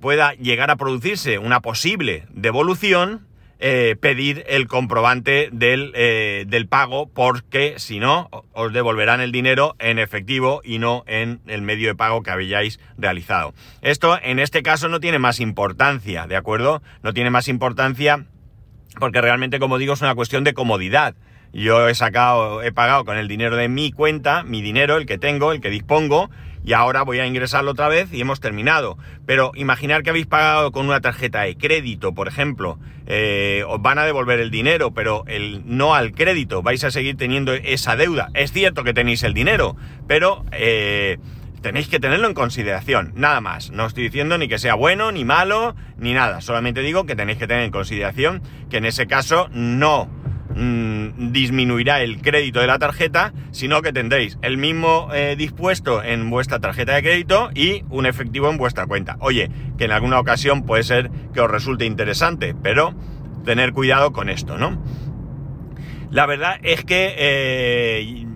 pueda 0.00 0.32
llegar 0.34 0.70
a 0.70 0.76
producirse 0.76 1.38
una 1.38 1.60
posible 1.60 2.24
devolución, 2.30 3.26
eh, 3.58 3.96
pedir 3.98 4.44
el 4.48 4.66
comprobante 4.66 5.48
del, 5.50 5.92
eh, 5.94 6.44
del, 6.46 6.68
pago 6.68 7.08
porque 7.08 7.74
si 7.78 8.00
no 8.00 8.28
os 8.52 8.72
devolverán 8.72 9.22
el 9.22 9.32
dinero 9.32 9.76
en 9.78 9.98
efectivo 9.98 10.60
y 10.62 10.78
no 10.78 11.04
en 11.06 11.40
el 11.46 11.62
medio 11.62 11.88
de 11.88 11.94
pago 11.94 12.22
que 12.22 12.30
habíais 12.30 12.80
realizado. 12.98 13.54
Esto 13.80 14.18
en 14.22 14.40
este 14.40 14.62
caso 14.62 14.88
no 14.88 15.00
tiene 15.00 15.18
más 15.18 15.40
importancia, 15.40 16.26
¿de 16.26 16.36
acuerdo? 16.36 16.82
No 17.02 17.14
tiene 17.14 17.30
más 17.30 17.48
importancia 17.48 18.26
porque 18.98 19.20
realmente 19.20 19.58
como 19.58 19.78
digo 19.78 19.94
es 19.94 20.02
una 20.02 20.14
cuestión 20.14 20.44
de 20.44 20.52
comodidad. 20.52 21.14
Yo 21.52 21.88
he 21.88 21.94
sacado, 21.94 22.62
he 22.62 22.72
pagado 22.72 23.06
con 23.06 23.16
el 23.16 23.28
dinero 23.28 23.56
de 23.56 23.68
mi 23.68 23.90
cuenta, 23.90 24.42
mi 24.42 24.60
dinero, 24.60 24.98
el 24.98 25.06
que 25.06 25.16
tengo, 25.16 25.52
el 25.52 25.62
que 25.62 25.70
dispongo, 25.70 26.28
y 26.66 26.72
ahora 26.72 27.02
voy 27.02 27.20
a 27.20 27.26
ingresarlo 27.26 27.70
otra 27.70 27.88
vez 27.88 28.12
y 28.12 28.20
hemos 28.20 28.40
terminado. 28.40 28.98
Pero 29.24 29.52
imaginar 29.54 30.02
que 30.02 30.10
habéis 30.10 30.26
pagado 30.26 30.72
con 30.72 30.86
una 30.86 31.00
tarjeta 31.00 31.42
de 31.42 31.56
crédito, 31.56 32.12
por 32.12 32.26
ejemplo, 32.26 32.80
eh, 33.06 33.62
os 33.68 33.80
van 33.80 34.00
a 34.00 34.04
devolver 34.04 34.40
el 34.40 34.50
dinero, 34.50 34.92
pero 34.92 35.22
el 35.28 35.62
no 35.64 35.94
al 35.94 36.12
crédito, 36.12 36.62
vais 36.62 36.82
a 36.82 36.90
seguir 36.90 37.16
teniendo 37.16 37.54
esa 37.54 37.94
deuda. 37.94 38.30
Es 38.34 38.50
cierto 38.50 38.82
que 38.82 38.92
tenéis 38.92 39.22
el 39.22 39.32
dinero, 39.32 39.76
pero 40.08 40.44
eh, 40.50 41.18
tenéis 41.62 41.86
que 41.86 42.00
tenerlo 42.00 42.26
en 42.26 42.34
consideración, 42.34 43.12
nada 43.14 43.40
más. 43.40 43.70
No 43.70 43.86
estoy 43.86 44.02
diciendo 44.02 44.36
ni 44.36 44.48
que 44.48 44.58
sea 44.58 44.74
bueno, 44.74 45.12
ni 45.12 45.24
malo, 45.24 45.76
ni 45.98 46.14
nada. 46.14 46.40
Solamente 46.40 46.80
digo 46.80 47.06
que 47.06 47.14
tenéis 47.14 47.38
que 47.38 47.46
tener 47.46 47.62
en 47.62 47.70
consideración 47.70 48.42
que 48.70 48.78
en 48.78 48.86
ese 48.86 49.06
caso 49.06 49.48
no 49.52 50.10
Mm, 50.58 51.32
disminuirá 51.32 52.00
el 52.00 52.22
crédito 52.22 52.60
de 52.60 52.66
la 52.66 52.78
tarjeta, 52.78 53.34
sino 53.50 53.82
que 53.82 53.92
tendréis 53.92 54.38
el 54.40 54.56
mismo 54.56 55.10
eh, 55.12 55.34
dispuesto 55.36 56.02
en 56.02 56.30
vuestra 56.30 56.60
tarjeta 56.60 56.94
de 56.94 57.02
crédito 57.02 57.50
y 57.54 57.84
un 57.90 58.06
efectivo 58.06 58.48
en 58.48 58.56
vuestra 58.56 58.86
cuenta. 58.86 59.18
Oye, 59.20 59.50
que 59.76 59.84
en 59.84 59.92
alguna 59.92 60.18
ocasión 60.18 60.64
puede 60.64 60.82
ser 60.82 61.10
que 61.34 61.42
os 61.42 61.50
resulte 61.50 61.84
interesante, 61.84 62.54
pero 62.62 62.94
tener 63.44 63.74
cuidado 63.74 64.14
con 64.14 64.30
esto, 64.30 64.56
¿no? 64.56 64.82
La 66.10 66.24
verdad 66.24 66.58
es 66.62 66.86
que 66.86 67.14
eh, 67.18 68.26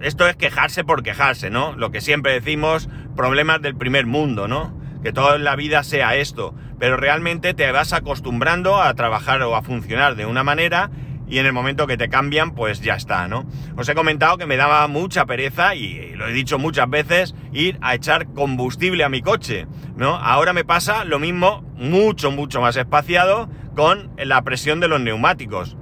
esto 0.00 0.26
es 0.26 0.36
quejarse 0.36 0.84
por 0.84 1.02
quejarse, 1.02 1.50
¿no? 1.50 1.76
Lo 1.76 1.90
que 1.90 2.00
siempre 2.00 2.32
decimos, 2.32 2.88
problemas 3.14 3.60
del 3.60 3.76
primer 3.76 4.06
mundo, 4.06 4.48
¿no? 4.48 4.74
Que 5.02 5.12
todo 5.12 5.36
en 5.36 5.44
la 5.44 5.54
vida 5.54 5.82
sea 5.82 6.16
esto, 6.16 6.54
pero 6.78 6.96
realmente 6.96 7.52
te 7.52 7.70
vas 7.72 7.92
acostumbrando 7.92 8.80
a 8.80 8.94
trabajar 8.94 9.42
o 9.42 9.54
a 9.54 9.60
funcionar 9.60 10.16
de 10.16 10.24
una 10.24 10.42
manera 10.42 10.90
y 11.28 11.38
en 11.38 11.46
el 11.46 11.52
momento 11.52 11.86
que 11.86 11.96
te 11.96 12.08
cambian, 12.08 12.54
pues 12.54 12.80
ya 12.80 12.94
está, 12.94 13.28
¿no? 13.28 13.46
Os 13.76 13.88
he 13.88 13.94
comentado 13.94 14.38
que 14.38 14.46
me 14.46 14.56
daba 14.56 14.86
mucha 14.88 15.26
pereza, 15.26 15.74
y 15.74 16.12
lo 16.14 16.28
he 16.28 16.32
dicho 16.32 16.58
muchas 16.58 16.88
veces, 16.88 17.34
ir 17.52 17.78
a 17.80 17.94
echar 17.94 18.32
combustible 18.32 19.04
a 19.04 19.08
mi 19.08 19.22
coche, 19.22 19.66
¿no? 19.96 20.16
Ahora 20.16 20.52
me 20.52 20.64
pasa 20.64 21.04
lo 21.04 21.18
mismo, 21.18 21.62
mucho, 21.76 22.30
mucho 22.30 22.60
más 22.60 22.76
espaciado, 22.76 23.48
con 23.74 24.10
la 24.18 24.42
presión 24.42 24.80
de 24.80 24.88
los 24.88 25.00
neumáticos. 25.00 25.76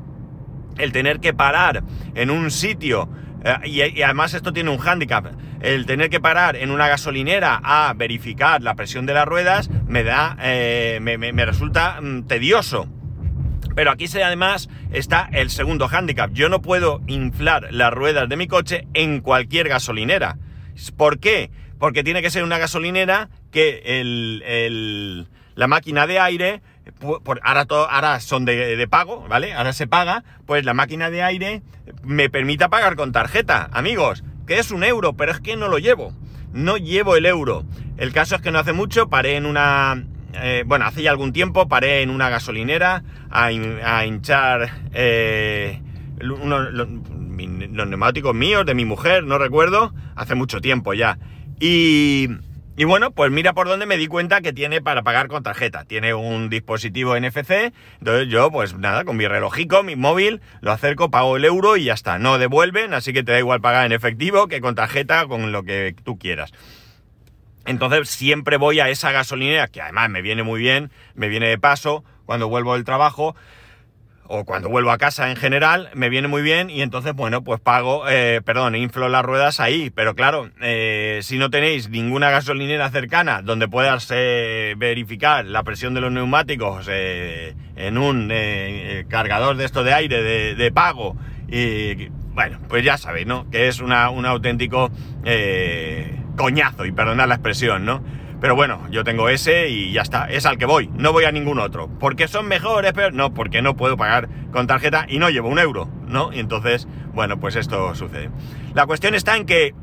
El 0.76 0.92
tener 0.92 1.20
que 1.20 1.32
parar 1.32 1.82
en 2.14 2.30
un 2.30 2.50
sitio, 2.50 3.08
eh, 3.42 3.68
y, 3.68 4.02
además 4.02 4.34
esto 4.34 4.52
tiene 4.52 4.70
un 4.70 4.78
hándicap, 4.78 5.26
el 5.60 5.86
tener 5.86 6.10
que 6.10 6.20
parar 6.20 6.56
en 6.56 6.70
una 6.70 6.88
gasolinera 6.88 7.60
a 7.62 7.94
verificar 7.96 8.62
la 8.62 8.74
presión 8.74 9.06
de 9.06 9.14
las 9.14 9.26
ruedas, 9.26 9.70
me 9.86 10.04
da, 10.04 10.36
eh, 10.42 10.98
me, 11.00 11.46
resulta 11.46 12.00
mm, 12.00 12.24
tedioso. 12.26 12.88
Pero 13.76 13.90
aquí 13.90 14.06
además 14.24 14.70
está 14.90 15.28
el 15.32 15.50
segundo 15.50 15.86
hándicap. 15.86 16.32
Yo 16.32 16.48
no 16.48 16.62
puedo 16.62 17.02
inflar 17.06 17.68
las 17.72 17.92
ruedas 17.92 18.26
de 18.26 18.38
mi 18.38 18.48
coche 18.48 18.88
en 18.94 19.20
cualquier 19.20 19.68
gasolinera. 19.68 20.38
¿Por 20.96 21.20
qué? 21.20 21.50
Porque 21.78 22.02
tiene 22.02 22.22
que 22.22 22.30
ser 22.30 22.42
una 22.42 22.56
gasolinera 22.56 23.28
que 23.52 25.26
la 25.54 25.66
máquina 25.66 26.06
de 26.06 26.18
aire, 26.18 26.62
por, 26.98 27.38
ahora, 27.42 27.66
ahora 27.68 28.20
son 28.20 28.46
de, 28.46 28.76
de, 28.76 28.88
pago, 28.88 29.26
¿vale? 29.28 29.52
Ahora 29.52 29.74
se 29.74 29.86
paga, 29.86 30.24
pues 30.46 30.64
la 30.64 30.72
máquina 30.72 31.10
de 31.10 31.22
aire 31.22 31.62
me 32.02 32.30
permita 32.30 32.70
pagar 32.70 32.96
con 32.96 33.12
tarjeta. 33.12 33.68
Amigos, 33.74 34.24
que 34.46 34.58
es 34.58 34.70
un 34.70 34.84
euro, 34.84 35.18
pero 35.18 35.32
es 35.32 35.40
que 35.40 35.54
no 35.54 35.68
lo 35.68 35.78
llevo. 35.78 36.14
No 36.54 36.78
llevo 36.78 37.16
el 37.16 37.26
euro. 37.26 37.66
El 37.98 38.14
caso 38.14 38.36
es 38.36 38.40
que 38.40 38.50
no 38.50 38.58
hace 38.58 38.72
mucho 38.72 39.10
paré 39.10 39.36
en 39.36 39.44
una, 39.44 40.02
eh, 40.42 40.64
bueno, 40.66 40.84
hace 40.84 41.02
ya 41.02 41.10
algún 41.10 41.32
tiempo 41.32 41.68
paré 41.68 42.02
en 42.02 42.10
una 42.10 42.28
gasolinera 42.28 43.02
a, 43.30 43.52
hinchar 44.04 44.70
eh, 44.92 45.80
los, 46.18 46.38
neumáticos 47.88 48.34
míos, 48.34 48.66
de 48.66 48.74
mi 48.74 48.84
mujer, 48.84 49.24
no 49.24 49.38
recuerdo, 49.38 49.92
hace 50.14 50.34
mucho 50.34 50.60
tiempo 50.60 50.94
ya. 50.94 51.18
Y, 51.58 52.28
y, 52.76 52.84
bueno, 52.84 53.10
pues 53.10 53.30
mira 53.30 53.54
por 53.54 53.66
dónde 53.66 53.86
me 53.86 53.96
di 53.96 54.06
cuenta 54.06 54.42
que 54.42 54.52
tiene 54.52 54.82
para 54.82 55.02
pagar 55.02 55.28
con 55.28 55.42
tarjeta. 55.42 55.84
Tiene 55.84 56.12
un 56.12 56.50
dispositivo 56.50 57.18
NFC, 57.18 57.72
entonces 58.00 58.28
yo 58.28 58.50
pues 58.50 58.74
nada, 58.74 59.04
con 59.04 59.16
mi 59.16 59.26
relojico, 59.26 59.82
mi 59.82 59.96
móvil, 59.96 60.40
lo 60.60 60.72
acerco, 60.72 61.10
pago 61.10 61.36
el 61.36 61.44
euro 61.44 61.76
y 61.76 61.84
ya 61.84 61.94
está. 61.94 62.18
No 62.18 62.38
devuelven, 62.38 62.94
así 62.94 63.12
que 63.12 63.22
te 63.22 63.32
da 63.32 63.38
igual 63.38 63.60
pagar 63.60 63.86
en 63.86 63.92
efectivo 63.92 64.48
que 64.48 64.60
con 64.60 64.74
tarjeta, 64.74 65.26
con 65.26 65.52
lo 65.52 65.62
que 65.62 65.94
tú 66.04 66.18
quieras. 66.18 66.52
Entonces 67.66 68.08
siempre 68.08 68.56
voy 68.56 68.80
a 68.80 68.88
esa 68.88 69.12
gasolinera, 69.12 69.68
que 69.68 69.82
además 69.82 70.08
me 70.10 70.22
viene 70.22 70.42
muy 70.42 70.60
bien, 70.60 70.90
me 71.14 71.28
viene 71.28 71.48
de 71.48 71.58
paso 71.58 72.04
cuando 72.24 72.48
vuelvo 72.48 72.74
del 72.74 72.84
trabajo 72.84 73.34
o 74.28 74.44
cuando 74.44 74.68
vuelvo 74.68 74.90
a 74.90 74.98
casa 74.98 75.30
en 75.30 75.36
general, 75.36 75.90
me 75.94 76.08
viene 76.08 76.28
muy 76.28 76.42
bien 76.42 76.70
y 76.70 76.82
entonces, 76.82 77.14
bueno, 77.14 77.42
pues 77.42 77.60
pago, 77.60 78.08
eh, 78.08 78.40
perdón, 78.44 78.74
inflo 78.74 79.08
las 79.08 79.24
ruedas 79.24 79.60
ahí. 79.60 79.90
Pero 79.90 80.14
claro, 80.14 80.50
eh, 80.60 81.20
si 81.22 81.38
no 81.38 81.50
tenéis 81.50 81.88
ninguna 81.88 82.30
gasolinera 82.30 82.90
cercana 82.90 83.42
donde 83.42 83.68
puedas 83.68 84.08
eh, 84.12 84.74
verificar 84.76 85.44
la 85.44 85.62
presión 85.62 85.94
de 85.94 86.00
los 86.00 86.12
neumáticos 86.12 86.88
en 86.88 87.98
un 87.98 88.32
cargador 89.08 89.56
de 89.56 89.64
esto 89.64 89.84
de 89.84 89.94
aire 89.94 90.22
de, 90.54 90.72
pago, 90.72 91.16
y 91.48 92.08
bueno, 92.34 92.58
pues 92.68 92.84
ya 92.84 92.98
sabéis, 92.98 93.26
¿no? 93.26 93.48
Que 93.50 93.68
es 93.68 93.80
una, 93.80 94.10
un 94.10 94.26
auténtico 94.26 94.90
coñazo, 96.36 96.84
y 96.84 96.92
perdonad 96.92 97.28
la 97.28 97.34
expresión, 97.34 97.84
¿no? 97.84 98.02
Pero 98.40 98.54
bueno, 98.54 98.86
yo 98.90 99.02
tengo 99.02 99.28
ese 99.28 99.70
y 99.70 99.92
ya 99.92 100.02
está, 100.02 100.26
es 100.26 100.44
al 100.44 100.58
que 100.58 100.66
voy, 100.66 100.88
no 100.94 101.12
voy 101.12 101.24
a 101.24 101.32
ningún 101.32 101.58
otro. 101.58 101.88
¿Porque 101.98 102.28
son 102.28 102.46
mejores? 102.46 102.92
Pero 102.92 103.10
no, 103.10 103.32
porque 103.32 103.62
no 103.62 103.76
puedo 103.76 103.96
pagar 103.96 104.28
con 104.52 104.66
tarjeta 104.66 105.06
y 105.08 105.18
no 105.18 105.30
llevo 105.30 105.48
un 105.48 105.58
euro, 105.58 105.88
¿no? 106.06 106.32
Y 106.32 106.40
entonces, 106.40 106.86
bueno, 107.14 107.40
pues 107.40 107.56
esto 107.56 107.94
sucede. 107.94 108.30
La 108.74 108.86
cuestión 108.86 109.14
está 109.14 109.36
en 109.36 109.46
que 109.46 109.74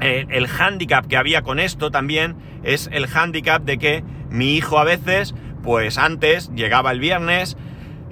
el, 0.00 0.26
el 0.30 0.46
hándicap 0.46 1.06
que 1.06 1.16
había 1.16 1.42
con 1.42 1.58
esto 1.58 1.90
también 1.90 2.36
es 2.62 2.88
el 2.92 3.08
hándicap 3.08 3.64
de 3.64 3.78
que 3.78 4.04
mi 4.30 4.54
hijo 4.54 4.78
a 4.78 4.84
veces, 4.84 5.34
pues 5.62 5.98
antes 5.98 6.52
llegaba 6.54 6.92
el 6.92 7.00
viernes, 7.00 7.56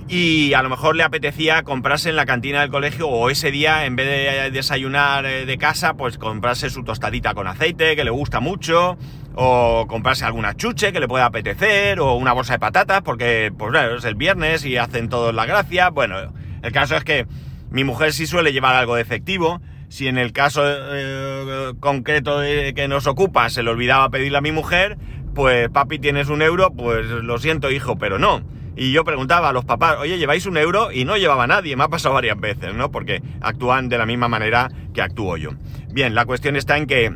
y 0.09 0.55
a 0.55 0.63
lo 0.63 0.69
mejor 0.69 0.97
le 0.97 1.03
apetecía 1.03 1.63
comprarse 1.63 2.11
en 2.11 2.17
la 2.17 2.27
cantina 2.27 2.61
del 2.61 2.71
colegio 2.71 3.09
o 3.09 3.31
ese 3.31 3.51
día 3.51 3.87
en 3.87 3.97
vez 3.97 4.07
de 4.07 4.51
desayunar 4.51 5.25
eh, 5.27 5.47
de 5.47 5.59
casa 5.59 5.95
pues 5.95 6.19
comprarse 6.19 6.71
su 6.71 6.85
tostadita 6.85 7.35
con 7.35 7.47
aceite 7.47 7.97
que 7.97 8.05
le 8.05 8.11
gusta 8.11 8.41
mucho 8.41 8.97
o 9.35 9.87
comprarse 9.89 10.25
alguna 10.25 10.57
chuche 10.57 10.93
que 10.93 11.01
le 11.01 11.09
pueda 11.09 11.27
apetecer 11.27 12.01
o 12.01 12.15
una 12.15 12.33
bolsa 12.33 12.55
de 12.55 12.59
patatas 12.59 13.03
porque 13.03 13.53
pues 13.57 13.73
bueno, 13.73 13.97
es 13.97 14.05
el 14.05 14.15
viernes 14.15 14.65
y 14.65 14.77
hacen 14.77 15.09
todos 15.09 15.35
la 15.35 15.47
gracia. 15.47 15.91
Bueno 15.91 16.17
el 16.63 16.73
caso 16.73 16.97
es 16.97 17.05
que 17.05 17.27
mi 17.71 17.85
mujer 17.85 18.13
sí 18.13 18.27
suele 18.27 18.53
llevar 18.53 18.75
algo 18.75 18.97
de 18.97 19.03
efectivo. 19.03 19.61
Si 19.89 20.09
en 20.09 20.19
el 20.19 20.33
caso 20.33 20.63
eh, 20.65 21.73
concreto 21.81 22.39
de 22.39 22.75
que 22.75 22.89
nos 22.89 23.07
ocupa 23.07 23.49
se 23.51 23.63
le 23.63 23.71
olvidaba 23.71 24.11
pedirle 24.11 24.39
a 24.39 24.43
mi 24.43 24.53
mujer 24.53 24.99
pues 25.35 25.71
papi 25.71 25.99
tienes 25.99 26.29
un 26.29 26.43
euro 26.43 26.71
pues 26.73 27.07
lo 27.07 27.39
siento 27.39 27.71
hijo 27.71 27.97
pero 27.97 28.19
no 28.19 28.43
y 28.77 28.93
yo 28.93 29.05
preguntaba 29.05 29.51
a 29.51 29.53
los 29.53 29.65
papás, 29.65 29.99
oye, 30.01 30.19
¿lleváis 30.19 30.47
un 30.47 30.57
euro? 30.57 30.93
Y 30.93 31.05
no 31.05 31.17
llevaba 31.17 31.47
nadie, 31.47 31.77
me 31.77 31.85
ha 31.85 31.89
pasado 31.89 32.15
varias 32.15 32.39
veces, 32.39 32.75
¿no? 32.75 32.91
Porque 32.91 33.23
actúan 33.41 33.89
de 33.89 33.99
la 33.99 34.07
misma 34.07 34.29
manera 34.29 34.71
que 34.95 35.03
actúo 35.03 35.37
yo. 35.37 35.51
Bien, 35.91 36.15
la 36.15 36.25
cuestión 36.25 36.57
está 36.57 36.79
en 36.79 36.87
que 36.87 37.13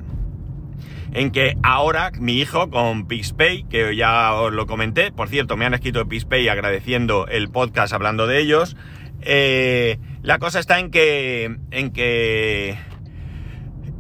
en 1.13 1.31
que 1.31 1.57
ahora 1.63 2.11
mi 2.19 2.35
hijo 2.35 2.69
con 2.69 3.07
PixPay, 3.07 3.65
que 3.71 3.97
ya 3.97 4.35
os 4.35 4.53
lo 4.53 4.67
comenté, 4.67 5.13
por 5.13 5.29
cierto, 5.29 5.57
me 5.57 5.65
han 5.65 5.73
escrito 5.73 6.07
PixPay 6.07 6.49
agradeciendo 6.49 7.27
el 7.27 7.49
podcast 7.49 7.95
hablando 7.95 8.27
de 8.27 8.39
ellos, 8.39 8.77
eh, 9.23 9.99
la 10.23 10.39
cosa 10.39 10.61
está 10.61 10.79
en 10.79 10.91
que, 10.91 11.57
en 11.71 11.91
que 11.91 12.77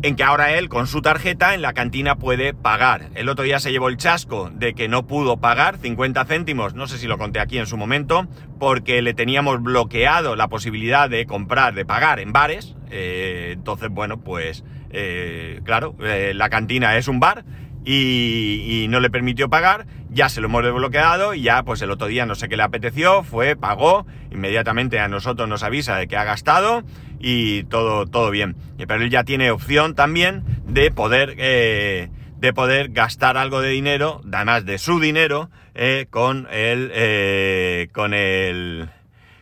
en 0.02 0.16
que 0.16 0.22
ahora 0.22 0.52
él 0.54 0.68
con 0.68 0.86
su 0.86 1.02
tarjeta 1.02 1.54
en 1.54 1.62
la 1.62 1.72
cantina 1.72 2.16
puede 2.16 2.54
pagar. 2.54 3.10
El 3.14 3.28
otro 3.28 3.44
día 3.44 3.60
se 3.60 3.72
llevó 3.72 3.88
el 3.88 3.96
chasco 3.96 4.50
de 4.52 4.74
que 4.74 4.88
no 4.88 5.06
pudo 5.06 5.38
pagar 5.38 5.78
50 5.78 6.24
céntimos, 6.26 6.74
no 6.74 6.86
sé 6.86 6.98
si 6.98 7.06
lo 7.06 7.18
conté 7.18 7.40
aquí 7.40 7.58
en 7.58 7.66
su 7.66 7.76
momento, 7.76 8.26
porque 8.58 9.02
le 9.02 9.14
teníamos 9.14 9.62
bloqueado 9.62 10.36
la 10.36 10.48
posibilidad 10.48 11.08
de 11.08 11.26
comprar, 11.26 11.74
de 11.74 11.84
pagar 11.84 12.20
en 12.20 12.32
bares. 12.32 12.74
Eh, 12.90 13.50
entonces, 13.54 13.88
bueno, 13.90 14.20
pues 14.20 14.64
eh, 14.90 15.60
claro, 15.64 15.96
eh, 16.00 16.32
la 16.34 16.48
cantina 16.48 16.96
es 16.96 17.08
un 17.08 17.20
bar 17.20 17.44
y, 17.86 18.86
no 18.88 19.00
le 19.00 19.10
permitió 19.10 19.48
pagar, 19.48 19.86
ya 20.10 20.28
se 20.28 20.40
lo 20.40 20.48
hemos 20.48 20.64
desbloqueado 20.64 21.34
y 21.34 21.42
ya 21.42 21.62
pues 21.62 21.80
el 21.82 21.90
otro 21.90 22.08
día 22.08 22.26
no 22.26 22.34
sé 22.34 22.48
qué 22.48 22.56
le 22.56 22.64
apeteció, 22.64 23.22
fue, 23.22 23.56
pagó, 23.56 24.06
inmediatamente 24.30 24.98
a 24.98 25.08
nosotros 25.08 25.48
nos 25.48 25.62
avisa 25.62 25.96
de 25.96 26.08
que 26.08 26.16
ha 26.16 26.24
gastado 26.24 26.82
y 27.20 27.64
todo, 27.64 28.06
todo 28.06 28.30
bien. 28.30 28.56
Pero 28.76 28.96
él 28.96 29.10
ya 29.10 29.24
tiene 29.24 29.50
opción 29.50 29.94
también 29.94 30.44
de 30.66 30.90
poder, 30.90 31.34
eh, 31.38 32.10
de 32.38 32.52
poder 32.52 32.90
gastar 32.90 33.36
algo 33.36 33.60
de 33.60 33.70
dinero, 33.70 34.20
además 34.32 34.64
de 34.64 34.78
su 34.78 34.98
dinero, 34.98 35.50
eh, 35.74 36.06
con 36.10 36.48
el, 36.50 36.90
eh, 36.92 37.88
con 37.92 38.14
el, 38.14 38.88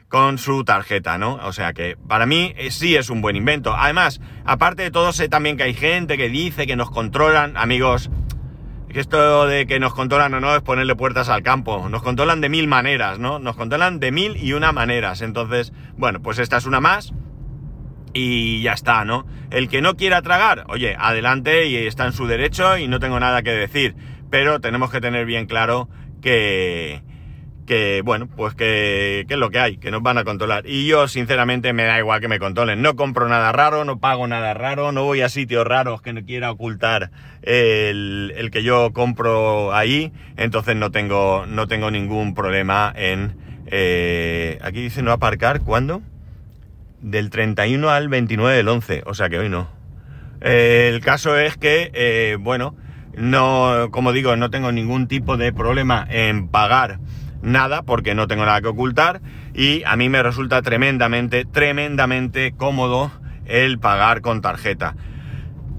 con 0.09 0.39
su 0.39 0.65
tarjeta, 0.65 1.17
¿no? 1.17 1.37
O 1.45 1.53
sea 1.53 1.73
que 1.73 1.97
para 2.09 2.27
mí 2.27 2.55
sí 2.71 2.95
es 2.95 3.09
un 3.09 3.23
buen 3.23 3.37
invento. 3.37 3.75
Además, 3.75 4.21
aparte 4.45 4.83
de 4.83 4.91
todo, 4.91 5.13
sé 5.13 5.29
también 5.29 5.57
que 5.57 5.63
hay 5.63 5.75
gente 5.75 6.17
que 6.17 6.29
dice 6.29 6.67
que 6.67 6.77
nos 6.77 6.91
controlan, 6.91 7.57
amigos, 7.57 8.11
que 8.95 9.01
esto 9.01 9.47
de 9.47 9.67
que 9.67 9.81
nos 9.81 9.93
controlan 9.93 10.33
o 10.35 10.41
no 10.41 10.55
es 10.55 10.63
ponerle 10.63 10.95
puertas 10.95 11.29
al 11.29 11.43
campo. 11.43 11.89
Nos 11.89 12.03
controlan 12.03 12.41
de 12.41 12.49
mil 12.49 12.69
maneras, 12.69 13.19
¿no? 13.19 13.41
Nos 13.41 13.57
controlan 13.57 13.99
de 13.99 14.13
mil 14.13 14.37
y 14.37 14.53
una 14.53 14.71
maneras. 14.71 15.21
Entonces, 15.21 15.73
bueno, 15.97 16.23
pues 16.23 16.39
esta 16.39 16.57
es 16.59 16.65
una 16.65 16.81
más. 16.81 17.13
Y 18.13 18.63
ya 18.63 18.73
está, 18.73 19.05
¿no? 19.05 19.27
El 19.51 19.69
que 19.69 19.83
no 19.83 19.97
quiera 19.97 20.23
tragar, 20.23 20.65
oye, 20.69 20.95
adelante 20.97 21.67
y 21.67 21.77
está 21.77 22.07
en 22.07 22.13
su 22.13 22.29
derecho 22.29 22.79
y 22.79 22.87
no 22.87 23.01
tengo 23.01 23.19
nada 23.19 23.43
que 23.43 23.51
decir. 23.51 23.97
Pero 24.31 24.61
tenemos 24.61 24.93
que 24.93 25.01
tener 25.01 25.27
bien 25.27 25.47
claro 25.47 25.89
que, 26.23 27.03
que 27.65 28.03
bueno, 28.05 28.27
pues 28.27 28.55
que, 28.55 29.27
es 29.29 29.39
lo 29.39 29.51
que 29.51 29.59
hay, 29.59 29.77
que 29.77 29.91
nos 29.91 30.03
van 30.03 30.19
a 30.19 30.25
controlar. 30.25 30.67
Y 30.67 30.87
yo, 30.87 31.09
sinceramente, 31.09 31.73
me 31.73 31.85
da 31.85 31.99
igual 31.99 32.21
que 32.21 32.29
me 32.29 32.39
controlen. 32.39 32.83
No 32.83 32.97
compro 32.97 33.29
nada 33.29 33.53
raro, 33.53 33.85
no 33.85 33.99
pago 33.99 34.27
nada 34.27 34.55
raro, 34.55 34.93
no 34.93 35.05
voy 35.05 35.23
a 35.23 35.29
sitios 35.29 35.67
raros 35.67 36.03
que 36.03 36.13
no 36.13 36.25
quiera 36.25 36.51
ocultar 36.51 37.11
el, 37.43 38.33
el 38.37 38.51
que 38.51 38.63
yo 38.63 38.93
compro 38.93 39.75
ahí. 39.75 40.13
Entonces 40.37 40.77
no 40.77 40.91
tengo, 40.91 41.47
no 41.47 41.67
tengo 41.67 41.91
ningún 41.91 42.35
problema 42.35 42.93
en... 42.97 43.37
Eh, 43.67 44.59
aquí 44.63 44.83
dice 44.83 45.03
no 45.03 45.13
aparcar, 45.13 45.61
¿cuándo? 45.61 46.03
Del 47.01 47.31
31 47.31 47.91
al 47.91 48.09
29 48.09 48.57
del 48.57 48.69
11, 48.69 49.03
o 49.07 49.15
sea 49.15 49.29
que 49.29 49.39
hoy 49.39 49.49
no. 49.49 49.69
Eh, 50.41 50.91
el 50.93 51.01
caso 51.01 51.39
es 51.39 51.57
que, 51.57 51.91
eh, 51.95 52.37
bueno, 52.39 52.77
no, 53.17 53.89
como 53.91 54.13
digo, 54.13 54.37
no 54.37 54.51
tengo 54.51 54.73
ningún 54.73 55.09
tipo 55.09 55.37
de 55.37 55.53
problema 55.53 56.07
en 56.11 56.49
pagar 56.49 56.99
nada 57.45 57.83
porque 57.83 58.15
no 58.15 58.27
tengo 58.27 58.45
nada 58.45 58.61
que 58.61 58.69
ocultar 58.69 59.21
y 59.55 59.83
a 59.85 59.97
mí 59.97 60.09
me 60.09 60.23
resulta 60.23 60.63
tremendamente, 60.63 61.45
tremendamente 61.45 62.53
cómodo 62.57 63.13
el 63.47 63.79
pagar 63.79 64.21
con 64.21 64.41
tarjeta. 64.41 64.97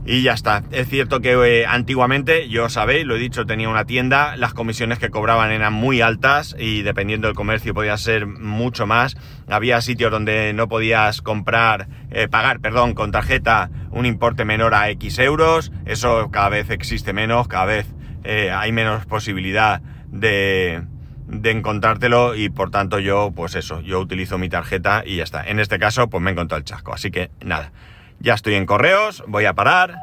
Y 0.07 0.21
ya 0.21 0.33
está. 0.33 0.61
Es 0.69 0.87
cierto 0.87 1.19
que 1.19 1.31
eh, 1.31 1.65
antiguamente, 1.65 2.47
yo 2.47 2.69
sabéis, 2.69 3.07
lo 3.07 3.15
he 3.15 3.19
dicho, 3.19 3.47
tenía 3.47 3.69
una 3.69 3.85
tienda, 3.85 4.35
las 4.37 4.53
comisiones 4.53 4.99
que 4.99 5.09
cobraban 5.09 5.51
eran 5.51 5.73
muy 5.73 6.01
altas 6.01 6.55
y 6.59 6.83
dependiendo 6.83 7.27
del 7.27 7.35
comercio 7.35 7.73
podía 7.73 7.97
ser 7.97 8.27
mucho 8.27 8.85
más. 8.85 9.17
Había 9.49 9.81
sitios 9.81 10.11
donde 10.11 10.53
no 10.53 10.67
podías 10.67 11.23
comprar, 11.23 11.87
eh, 12.11 12.27
pagar, 12.27 12.59
perdón, 12.59 12.93
con 12.93 13.11
tarjeta 13.11 13.71
un 13.89 14.05
importe 14.05 14.45
menor 14.45 14.75
a 14.75 14.91
X 14.91 15.17
euros. 15.17 15.71
Eso 15.85 16.29
cada 16.31 16.49
vez 16.49 16.69
existe 16.69 17.11
menos, 17.11 17.47
cada 17.47 17.65
vez 17.65 17.87
eh, 18.23 18.51
hay 18.51 18.71
menos 18.71 19.07
posibilidad 19.07 19.81
de, 20.07 20.83
de 21.27 21.51
encontrártelo 21.51 22.35
y 22.35 22.49
por 22.49 22.71
tanto 22.71 22.99
yo, 22.99 23.31
pues 23.35 23.55
eso, 23.55 23.81
yo 23.81 23.99
utilizo 23.99 24.37
mi 24.37 24.49
tarjeta 24.49 25.03
y 25.05 25.17
ya 25.17 25.23
está. 25.23 25.43
En 25.43 25.59
este 25.59 25.79
caso, 25.79 26.09
pues 26.09 26.21
me 26.21 26.31
he 26.31 26.33
encontrado 26.33 26.59
el 26.59 26.65
chasco. 26.65 26.93
Así 26.93 27.11
que 27.11 27.31
nada, 27.43 27.71
ya 28.19 28.33
estoy 28.33 28.55
en 28.55 28.65
correos, 28.65 29.23
voy 29.27 29.45
a 29.45 29.53
parar, 29.53 29.97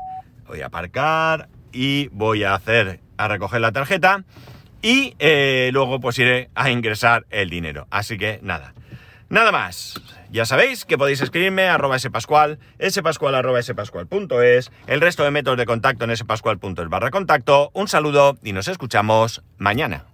voy 0.46 0.60
a 0.60 0.66
aparcar 0.66 1.48
y 1.72 2.08
voy 2.08 2.44
a 2.44 2.54
hacer, 2.54 3.00
a 3.16 3.28
recoger 3.28 3.60
la 3.60 3.72
tarjeta 3.72 4.24
y 4.82 5.14
eh, 5.20 5.70
luego 5.72 6.00
pues 6.00 6.18
iré 6.18 6.50
a 6.54 6.70
ingresar 6.70 7.24
el 7.30 7.48
dinero. 7.50 7.86
Así 7.90 8.18
que 8.18 8.40
nada, 8.42 8.74
nada 9.28 9.52
más. 9.52 10.00
Ya 10.30 10.46
sabéis 10.46 10.86
que 10.86 10.96
podéis 10.96 11.20
escribirme 11.20 11.68
a 11.68 11.74
arroba 11.74 11.98
spascual, 11.98 12.58
spascual 12.88 13.34
arroba 13.34 13.62
spascual.es, 13.62 14.72
el 14.86 15.00
resto 15.00 15.24
de 15.24 15.30
métodos 15.30 15.58
de 15.58 15.66
contacto 15.66 16.04
en 16.04 16.16
spascual.es 16.16 16.88
barra 16.88 17.10
contacto. 17.10 17.70
Un 17.74 17.86
saludo 17.86 18.38
y 18.42 18.52
nos 18.52 18.66
escuchamos 18.66 19.42
mañana. 19.58 20.11